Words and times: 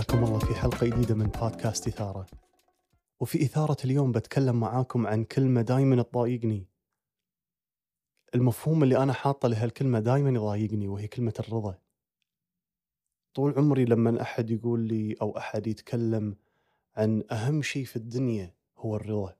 حياكم 0.00 0.24
الله 0.24 0.38
في 0.38 0.54
حلقة 0.54 0.86
جديدة 0.86 1.14
من 1.14 1.26
بودكاست 1.26 1.88
إثارة. 1.88 2.26
وفي 3.20 3.42
إثارة 3.42 3.76
اليوم 3.84 4.12
بتكلم 4.12 4.60
معاكم 4.60 5.06
عن 5.06 5.24
كلمة 5.24 5.62
دايما 5.62 6.02
تضايقني. 6.02 6.66
المفهوم 8.34 8.82
اللي 8.82 9.02
أنا 9.02 9.12
حاطه 9.12 9.48
لهالكلمة 9.48 10.00
دايما 10.00 10.30
يضايقني 10.30 10.88
وهي 10.88 11.08
كلمة 11.08 11.34
الرضا. 11.40 11.78
طول 13.34 13.54
عمري 13.56 13.84
لما 13.84 14.22
أحد 14.22 14.50
يقول 14.50 14.80
لي 14.80 15.16
أو 15.22 15.38
أحد 15.38 15.66
يتكلم 15.66 16.36
عن 16.96 17.24
أهم 17.30 17.62
شيء 17.62 17.84
في 17.84 17.96
الدنيا 17.96 18.54
هو 18.78 18.96
الرضا 18.96 19.36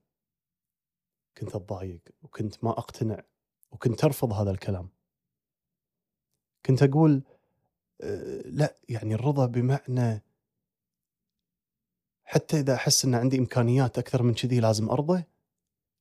كنت 1.39 1.55
أتضايق 1.55 2.01
وكنت 2.23 2.65
ما 2.65 2.71
أقتنع 2.71 3.23
وكنت 3.71 4.05
أرفض 4.05 4.33
هذا 4.33 4.51
الكلام. 4.51 4.89
كنت 6.67 6.83
أقول 6.83 7.23
أه 8.01 8.43
لا 8.43 8.77
يعني 8.89 9.15
الرضا 9.15 9.47
بمعنى 9.47 10.30
حتى 12.31 12.61
إذا 12.61 12.75
أحس 12.75 13.05
أن 13.05 13.15
عندي 13.15 13.39
إمكانيات 13.39 13.99
أكثر 13.99 14.23
من 14.23 14.35
كذي 14.35 14.61
لازم 14.61 14.91
أرضى 14.91 15.25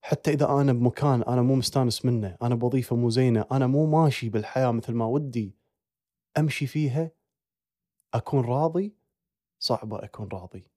حتى 0.02 0.32
إذا 0.32 0.50
أنا 0.50 0.74
بمكان 0.74 1.24
أنا 1.24 1.42
مو 1.42 1.56
مستانس 1.56 2.06
منه 2.06 2.38
أنا 2.42 2.56
بوظيفة 2.56 2.96
مو 2.96 3.10
زينة 3.10 3.46
أنا 3.52 3.68
مو 3.68 3.86
ماشي 3.86 4.30
بالحياة 4.30 4.72
مثل 4.72 4.94
ما 4.94 5.06
ودي 5.06 5.56
أمشي 6.38 6.68
فيها 6.68 7.12
أكون 8.14 8.46
راضي 8.46 8.96
صعبة 9.60 10.04
أكون 10.04 10.28
راضي. 10.34 10.68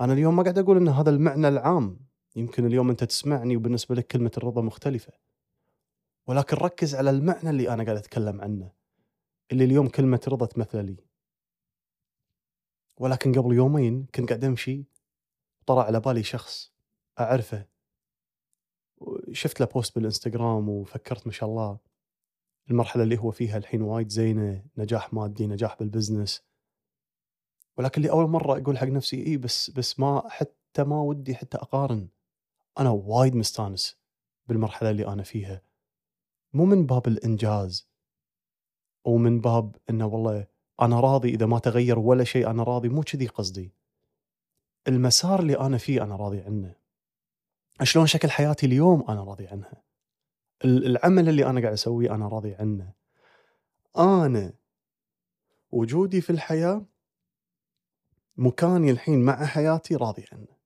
أنا 0.00 0.12
اليوم 0.12 0.36
ما 0.36 0.42
قاعد 0.42 0.58
أقول 0.58 0.76
أن 0.76 0.88
هذا 0.88 1.10
المعنى 1.10 1.48
العام. 1.48 2.00
يمكن 2.36 2.66
اليوم 2.66 2.90
أنت 2.90 3.04
تسمعني 3.04 3.56
وبالنسبة 3.56 3.94
لك 3.94 4.06
كلمة 4.06 4.32
الرضا 4.36 4.62
مختلفة. 4.62 5.12
ولكن 6.26 6.56
ركز 6.56 6.94
على 6.94 7.10
المعنى 7.10 7.50
اللي 7.50 7.68
أنا 7.68 7.84
قاعد 7.84 7.96
أتكلم 7.96 8.40
عنه. 8.40 8.72
اللي 9.52 9.64
اليوم 9.64 9.88
كلمة 9.88 10.20
رضا 10.28 10.46
تمثل 10.46 10.84
لي. 10.84 11.09
ولكن 13.00 13.32
قبل 13.32 13.54
يومين 13.54 14.06
كنت 14.14 14.28
قاعد 14.28 14.44
أمشي 14.44 14.84
طلع 15.66 15.82
على 15.84 16.00
بالي 16.00 16.22
شخص 16.22 16.72
أعرفه. 17.20 17.66
شفت 19.32 19.60
له 19.60 19.66
post 19.66 19.94
بالإنستغرام 19.94 20.68
وفكرت 20.68 21.26
ما 21.26 21.32
شاء 21.32 21.48
الله 21.48 21.78
المرحلة 22.70 23.02
اللي 23.02 23.18
هو 23.18 23.30
فيها 23.30 23.58
الحين 23.58 23.82
وايد 23.82 24.08
زينة 24.08 24.64
نجاح 24.76 25.12
مادي 25.12 25.46
نجاح 25.46 25.78
بال 25.78 25.90
business. 25.90 26.42
ولكن 27.76 28.02
لأول 28.02 28.30
مرة 28.30 28.58
أقول 28.58 28.78
حق 28.78 28.86
نفسي 28.86 29.16
إيه 29.16 29.38
بس 29.38 29.70
بس 29.70 30.00
ما 30.00 30.28
حتى 30.28 30.84
ما 30.84 31.00
ودي 31.00 31.34
حتى 31.34 31.56
أقارن. 31.56 32.08
أنا 32.78 32.90
وايد 32.90 33.36
مستانس 33.36 33.98
بالمرحلة 34.46 34.90
اللي 34.90 35.06
أنا 35.06 35.22
فيها. 35.22 35.62
مو 36.52 36.64
من 36.64 36.86
باب 36.86 37.08
الإنجاز 37.08 37.88
ومن 39.04 39.40
باب 39.40 39.76
إنه 39.90 40.06
والله 40.06 40.46
أنا 40.82 41.00
راضي 41.00 41.28
إذا 41.28 41.46
ما 41.46 41.58
تغير 41.58 41.98
ولا 41.98 42.24
شيء 42.24 42.50
أنا 42.50 42.62
راضي. 42.62 42.88
مو 42.88 43.02
كذي 43.02 43.26
قصدي. 43.26 43.72
المسار 44.88 45.40
اللي 45.40 45.60
أنا 45.60 45.78
فيه 45.78 46.02
أنا 46.02 46.16
راضي 46.16 46.40
عنه. 46.40 46.74
شلون 47.82 48.06
شكل 48.06 48.30
حياتي 48.30 48.66
اليوم 48.66 49.10
أنا 49.10 49.24
راضي 49.24 49.46
عنها. 49.46 49.82
العمل 50.64 51.28
اللي 51.28 51.46
أنا 51.46 51.60
قاعد 51.60 51.72
أسويه 51.72 52.14
أنا 52.14 52.28
راضي 52.28 52.54
عنه. 52.54 52.92
أنا 53.98 54.52
وجودي 55.70 56.20
في 56.20 56.30
الحياة 56.30 56.86
مكاني 58.36 58.90
الحين 58.90 59.24
مع 59.24 59.44
حياتي 59.46 59.96
راضي 59.96 60.24
عنه. 60.32 60.60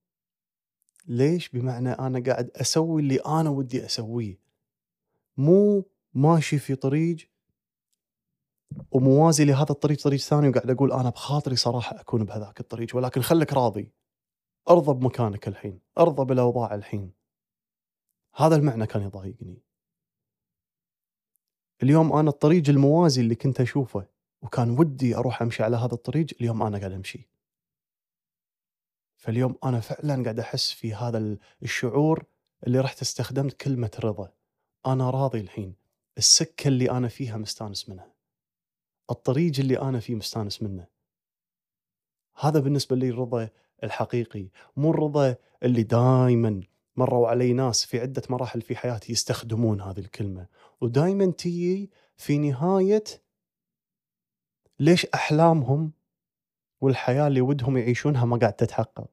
ليش؟ 1.07 1.49
بمعنى 1.49 1.91
أنا 1.91 2.23
قاعد 2.27 2.51
أسوي 2.51 3.03
اللي 3.03 3.17
أنا 3.17 3.51
ودي 3.51 3.87
أسويه. 3.87 4.39
مو 5.37 5.87
ماشي 6.15 6.59
في 6.59 6.75
طريق 6.75 7.17
وموازي 8.91 9.45
لهذا 9.45 9.71
الطريق 9.71 10.03
طريق 10.03 10.21
ثاني 10.21 10.49
وقاعد 10.49 10.71
أقول 10.71 10.93
أنا 10.93 11.11
بخاطري 11.11 11.57
صراحة 11.57 12.01
أكون 12.01 12.25
بهذاك 12.25 12.61
الطريق 12.61 12.97
ولكن 12.97 13.21
خليك 13.21 13.53
راضي. 13.53 13.93
أرضى 14.71 14.95
بمكانك 14.95 15.49
الحين 15.49 15.81
أرضى 15.99 16.25
بالأوضاع 16.25 16.75
الحين. 16.75 17.13
هذا 18.35 18.57
المعنى 18.57 18.87
كان 18.87 19.03
يضايقني. 19.03 19.63
اليوم 21.83 22.13
أنا 22.13 22.31
الطريق 22.31 22.69
الموازي 22.69 23.21
اللي 23.21 23.35
كنت 23.35 23.61
أشوفه 23.61 24.07
وكان 24.43 24.79
ودي 24.79 25.17
أروح 25.17 25.43
أمشي 25.43 25.63
على 25.63 25.77
هذا 25.77 25.95
الطريق 25.95 26.27
اليوم 26.41 26.63
أنا 26.63 26.79
قاعد 26.79 26.93
أمشي. 26.93 27.29
فاليوم 29.17 29.59
أنا 29.65 29.81
فعلا 29.81 30.23
قاعد 30.23 30.41
أحس 30.41 30.71
في 30.71 30.95
هذا 30.95 31.37
الشعور 31.63 32.25
اللي 32.67 32.81
رحت 32.81 33.03
استخدمت 33.03 33.53
كلمة 33.53 33.91
رضا. 34.05 34.33
أنا 34.87 35.11
راضي 35.11 35.41
الحين. 35.41 35.75
السكة 36.19 36.69
اللي 36.69 36.91
أنا 36.91 37.09
فيها 37.09 37.37
مستانس 37.37 37.89
منها. 37.89 38.14
الطريق 39.11 39.53
اللي 39.59 39.79
أنا 39.81 40.01
فيه 40.01 40.15
مستانس 40.15 40.63
منه. 40.63 40.87
هذا 42.41 42.61
بالنسبة 42.61 42.97
لي 42.97 43.09
الرضا 43.09 43.49
الحقيقي 43.85 44.49
مو 44.77 44.91
الرضا 44.91 45.37
اللي 45.63 45.83
دائما 45.83 46.63
مروا 46.97 47.29
علي 47.29 47.53
ناس 47.53 47.85
في 47.85 48.01
عدة 48.01 48.23
مراحل 48.31 48.63
في 48.63 48.77
حياتي 48.77 49.13
يستخدمون 49.13 49.81
هذه 49.81 49.99
الكلمة. 49.99 50.47
ودائما 50.81 51.31
تيجي 51.31 51.91
في 52.17 52.39
نهاية 52.39 53.05
ليش 54.81 55.07
أحلامهم 55.07 55.93
والحياة 56.81 57.27
اللي 57.27 57.41
ودهم 57.41 57.77
يعيشونها 57.79 58.25
ما 58.25 58.37
قاعد 58.37 58.53
تتحقق. 58.53 59.11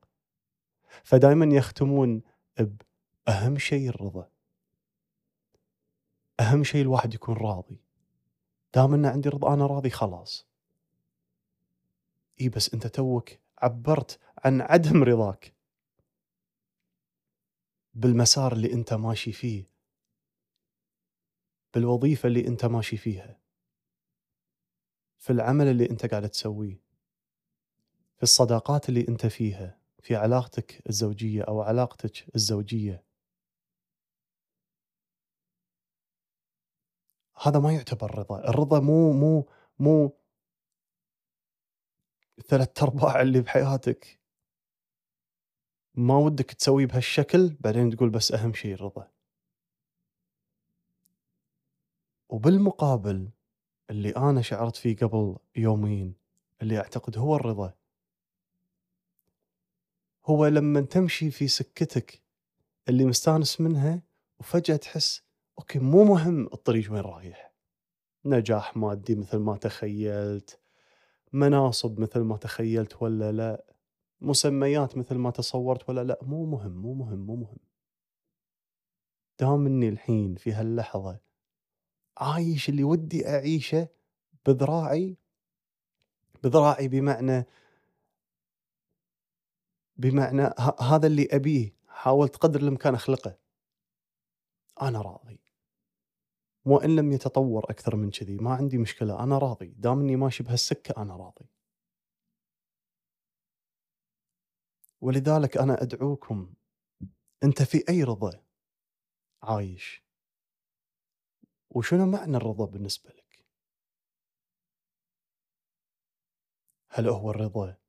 فدائما 1.03 1.55
يختمون 1.55 2.21
باهم 3.27 3.57
شيء 3.57 3.89
الرضا. 3.89 4.29
أهم 6.39 6.63
شيء 6.63 6.81
الواحد 6.81 7.13
يكون 7.13 7.35
راضي. 7.35 7.81
دام 8.73 8.93
ان 8.93 9.05
عندي 9.05 9.29
رضا 9.29 9.53
أنا 9.53 9.65
راضي 9.65 9.89
خلاص. 9.89 10.47
إي 12.41 12.49
بس 12.49 12.73
أنت 12.73 12.87
توك 12.87 13.29
عبرت 13.57 14.19
عن 14.45 14.61
عدم 14.61 15.03
رضاك. 15.03 15.53
بالمسار 17.93 18.53
اللي 18.53 18.73
أنت 18.73 18.93
ماشي 18.93 19.31
فيه. 19.31 19.71
بالوظيفة 21.73 22.27
اللي 22.27 22.47
أنت 22.47 22.65
ماشي 22.65 22.97
فيها. 22.97 23.39
في 25.17 25.33
العمل 25.33 25.67
اللي 25.67 25.89
أنت 25.89 26.05
قاعد 26.05 26.29
تسويه. 26.29 26.81
في 28.17 28.23
الصداقات 28.23 28.89
اللي 28.89 29.05
أنت 29.09 29.25
فيها. 29.25 29.77
في 30.01 30.15
علاقتك 30.15 30.81
الزوجية 30.89 31.41
أو 31.41 31.61
علاقتك 31.61 32.35
الزوجية. 32.35 33.03
هذا 37.43 37.59
ما 37.59 37.73
يعتبر 37.73 38.17
رضا 38.19 38.39
الرضا 38.49 38.79
مو 38.79 39.13
مو 39.13 39.47
مو 39.79 40.17
ثلاث 42.47 42.83
أرباع 42.83 43.21
اللي 43.21 43.41
بحياتك. 43.41 44.19
ما 45.95 46.17
ودك 46.17 46.51
تسويه 46.51 46.85
بهالشكل 46.85 47.55
بعدين 47.59 47.89
تقول 47.89 48.09
بس 48.09 48.31
أهم 48.31 48.53
شيء 48.53 48.73
الرضا 48.73 49.11
وبالمقابل 52.29 53.29
اللي 53.89 54.09
أنا 54.09 54.41
شعرت 54.41 54.75
فيه 54.75 54.95
قبل 54.97 55.37
يومين 55.55 56.15
اللي 56.61 56.77
أعتقد 56.77 57.17
هو 57.17 57.35
الرضا. 57.35 57.73
هو 60.25 60.47
لما 60.47 60.81
تمشي 60.81 61.31
في 61.31 61.47
سكتك 61.47 62.21
اللي 62.89 63.05
مستانس 63.05 63.61
منها 63.61 64.01
وفجأة 64.39 64.75
تحس 64.75 65.23
أوكي 65.59 65.79
مو 65.79 66.03
مهم 66.03 66.45
الطريق 66.53 66.91
وين 66.91 67.01
رايح. 67.01 67.53
نجاح 68.25 68.77
مادي 68.77 69.15
مثل 69.15 69.37
ما 69.37 69.57
تخيلت 69.57 70.59
مناصب 71.33 71.99
مثل 71.99 72.19
ما 72.19 72.37
تخيلت 72.37 73.01
ولا 73.01 73.31
لا 73.31 73.65
مسميات 74.21 74.97
مثل 74.97 75.15
ما 75.15 75.31
تصورت 75.31 75.89
ولا 75.89 76.03
لا 76.03 76.19
مو 76.21 76.45
مهم 76.45 76.71
مو 76.71 76.93
مهم 76.93 77.19
مو 77.19 77.35
مهم. 77.35 77.57
دام 79.39 79.65
إني 79.65 79.89
الحين 79.89 80.35
في 80.35 80.53
هاللحظة 80.53 81.19
عايش 82.17 82.69
اللي 82.69 82.83
ودي 82.83 83.27
أعيشه 83.27 83.87
بذراعي 84.45 85.17
بذراعي 86.43 86.87
بمعنى 86.87 87.45
بمعنى 89.97 90.53
هذا 90.81 91.07
اللي 91.07 91.27
أبيه 91.31 91.73
حاولت 91.87 92.35
قدر 92.35 92.59
الإمكان 92.59 92.93
أخلقه. 92.93 93.40
أنا 94.81 95.01
راضي. 95.01 95.39
وإن 96.65 96.95
لم 96.95 97.11
يتطور 97.11 97.63
أكثر 97.69 97.95
من 97.95 98.09
كذي 98.09 98.37
ما 98.37 98.53
عندي 98.53 98.77
مشكلة 98.77 99.23
أنا 99.23 99.37
راضي. 99.37 99.67
دام 99.67 99.99
إني 99.99 100.15
ماشي 100.15 100.43
بهالسكة 100.43 101.01
أنا 101.01 101.15
راضي. 101.15 101.49
ولذلك 105.01 105.57
أنا 105.57 105.81
أدعوكم 105.81 106.53
أنت 107.43 107.61
في 107.61 107.83
أي 107.89 108.03
رضا 108.03 108.43
عايش؟ 109.43 110.03
وشنو 111.69 112.05
معنى 112.05 112.37
الرضا 112.37 112.65
بالنسبة 112.65 113.09
لك؟ 113.09 113.45
هل 116.89 117.09
هو 117.09 117.29
الرضا 117.29 117.80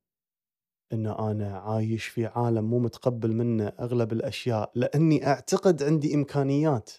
إن 0.92 1.06
أنا 1.06 1.58
عايش 1.58 2.06
في 2.06 2.26
عالم 2.26 2.64
مو 2.64 2.78
متقبل 2.78 3.32
منه 3.36 3.68
أغلب 3.80 4.12
الأشياء 4.12 4.72
لأني 4.74 5.26
أعتقد 5.26 5.82
عندي 5.82 6.14
إمكانيات 6.14 6.90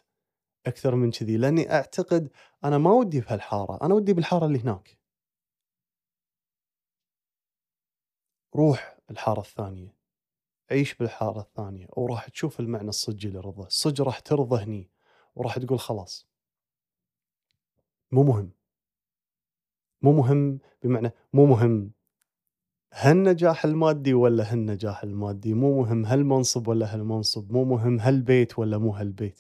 أكثر 0.66 0.96
من 0.96 1.12
كذي 1.12 1.38
لأني 1.38 1.72
أعتقد 1.74 2.30
أنا 2.64 2.78
ما 2.78 2.92
ودي 2.92 3.22
بهالحارة 3.22 3.80
أنا 3.86 3.94
ودي 3.94 4.14
بالحارة 4.14 4.46
اللي 4.46 4.60
هناك. 4.60 4.98
روح 8.56 8.98
الحارة 9.12 9.40
الثانية 9.40 9.96
عيش 10.72 10.96
بالحارة 10.96 11.40
الثانية 11.40 11.88
وراح 11.90 12.28
تشوف 12.30 12.60
المعنى 12.60 12.90
الصجي 12.90 13.30
للرضا 13.30 13.68
الصج 13.68 14.02
راح 14.02 14.20
ترضى 14.20 14.64
هني 14.64 14.90
وراح 15.36 15.58
تقول 15.58 15.80
خلاص. 15.80 16.28
مو 18.12 18.24
مهم. 18.24 18.52
مو 20.02 20.12
مهم 20.12 20.60
بمعنى 20.84 21.12
مو 21.34 21.46
مهم 21.46 21.92
هالنجاح 22.96 23.66
المادي 23.66 24.14
ولا 24.14 24.54
هالنجاح 24.54 25.04
المادي؟ 25.04 25.54
مو 25.54 25.82
مهم 25.82 26.06
هالمنصب 26.06 26.68
ولا 26.68 26.94
هالمنصب 26.94 27.52
مو 27.52 27.66
مهم 27.66 28.00
هالبيت 28.00 28.60
ولا 28.60 28.78
مو 28.78 28.92
هالبيت. 28.92 29.40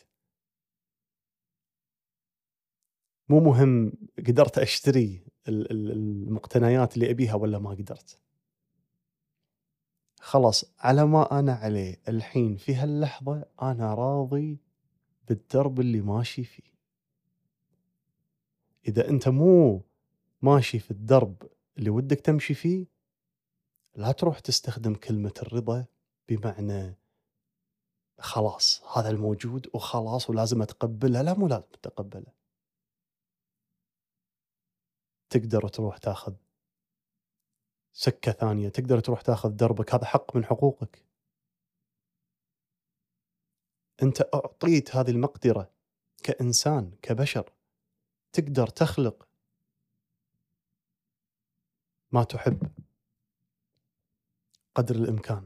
مو 3.30 3.40
مهم 3.40 3.92
قدرت 4.28 4.58
أشتري 4.58 5.24
المقتنيات 5.48 6.96
اللي 6.96 7.12
أبيها 7.12 7.36
ولا 7.36 7.60
ما 7.60 7.70
قدرت. 7.70 8.20
خلاص 10.20 10.66
على 10.80 11.06
ما 11.06 11.40
أنا 11.40 11.54
عليه 11.54 12.02
الحين 12.08 12.56
في 12.56 12.76
هاللحظة 12.76 13.46
أنا 13.62 13.94
راضي 13.94 14.58
بالدرب 15.28 15.80
اللي 15.80 16.02
ماشي 16.02 16.44
فيه. 16.44 16.74
إذا 18.88 19.10
أنت 19.10 19.30
مو 19.30 19.82
ماشي 20.42 20.80
في 20.80 20.92
الدرب 20.92 21.36
اللي 21.78 21.90
ودك 21.90 22.20
تمشي 22.20 22.54
فيه 22.54 22.93
لا 23.95 24.12
تروح 24.12 24.40
تستخدم 24.40 24.95
كلمة 24.95 25.34
الرضا 25.42 25.86
بمعنى 26.30 26.95
خلاص 28.19 28.84
هذا 28.98 29.10
الموجود 29.10 29.69
وخلاص 29.74 30.30
ولازم 30.30 30.62
أتقبله. 30.62 31.22
لا 31.22 31.34
مو 31.34 31.48
لازم 31.48 31.66
تتقبله. 31.68 32.34
تقدر 35.30 35.68
تروح 35.68 35.98
تاخذ 35.98 36.36
سكة 37.94 38.31
ثانية 38.31 38.69
تقدر 38.69 39.00
تروح 39.00 39.22
تاخذ 39.22 39.50
دربك 39.50 39.94
هذا 39.94 40.06
حق 40.06 40.36
من 40.36 40.45
حقوقك. 40.45 41.06
أنت 44.04 44.22
أعطيت 44.34 44.95
هذه 44.95 45.12
المقدرة 45.12 45.72
كإنسان 46.24 46.92
كبشر 47.01 47.54
تقدر 48.34 48.68
تخلق 48.68 49.28
ما 52.12 52.24
تحب. 52.24 52.82
قدر 54.75 54.96
الإمكان. 54.96 55.46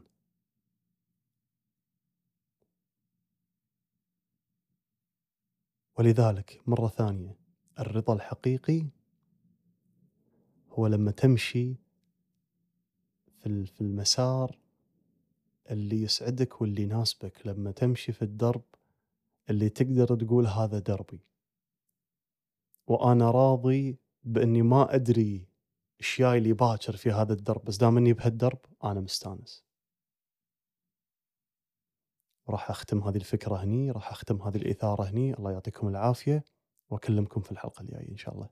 ولذلك 6.00 6.62
مرة 6.68 6.88
ثانية 6.88 7.40
الرضا 7.80 8.14
الحقيقي 8.14 8.86
هو 10.70 10.88
لما 10.88 11.12
تمشي 11.12 11.76
في 13.40 13.82
المسار 13.82 14.58
اللي 15.72 16.02
يسعدك 16.02 16.62
واللي 16.62 16.82
يناسبك. 16.82 17.48
لما 17.48 17.72
تمشي 17.72 18.12
في 18.12 18.22
الدرب 18.22 18.64
اللي 19.50 19.70
تقدر 19.70 20.16
تقول 20.16 20.48
هذا 20.48 20.80
دربي. 20.80 21.20
وأنا 22.88 23.32
راضي 23.32 23.98
بإني 24.24 24.62
ما 24.62 24.96
أدري 24.96 25.47
إيش 26.02 26.22
جاي 26.22 26.40
لي 26.40 26.54
باكر 26.54 26.96
في 26.96 27.12
هذا 27.12 27.34
الدرب 27.34 27.66
بس 27.66 27.78
دام 27.78 27.98
إني 27.98 28.14
بهالدرب 28.14 28.60
أنا 28.84 29.00
مستانس. 29.00 29.66
راح 32.50 32.70
أختم 32.70 33.04
هذه 33.04 33.18
الفكرة 33.18 33.56
هني 33.64 33.92
راح 33.92 34.12
أختم 34.12 34.42
هذه 34.42 34.58
الإثارة 34.58 35.04
هني. 35.04 35.34
الله 35.34 35.52
يعطيكم 35.52 35.88
العافية 35.88 36.44
وأكلمكم 36.90 37.42
في 37.42 37.52
الحلقة 37.52 37.82
الجاية 37.82 38.10
إن 38.10 38.18
شاء 38.18 38.34
الله. 38.36 38.50